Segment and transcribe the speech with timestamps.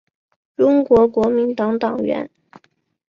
[0.57, 2.27] 中国国民党党员。